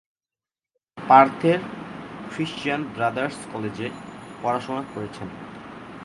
[0.97, 1.59] পার্থের
[2.31, 3.87] Christian Brothers কলেজে
[4.41, 5.27] পড়াশোনা করেছেন।